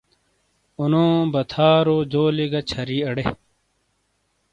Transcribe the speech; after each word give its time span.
اُنو، 0.79 1.07
بَتھارو، 1.33 1.97
جولی 2.11 2.47
گا 2.51 2.61
چھَری 2.69 2.97
اڑے۔ 3.07 3.25